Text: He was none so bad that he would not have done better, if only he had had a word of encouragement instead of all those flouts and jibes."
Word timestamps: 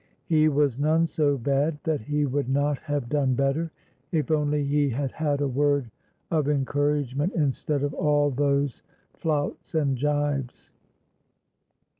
He 0.25 0.49
was 0.49 0.79
none 0.79 1.05
so 1.05 1.37
bad 1.37 1.77
that 1.83 2.01
he 2.01 2.25
would 2.25 2.49
not 2.49 2.79
have 2.79 3.07
done 3.07 3.35
better, 3.35 3.71
if 4.11 4.31
only 4.31 4.63
he 4.65 4.89
had 4.89 5.11
had 5.11 5.41
a 5.41 5.47
word 5.47 5.91
of 6.31 6.49
encouragement 6.49 7.33
instead 7.33 7.83
of 7.83 7.93
all 7.93 8.31
those 8.31 8.81
flouts 9.13 9.75
and 9.75 9.95
jibes." 9.95 10.71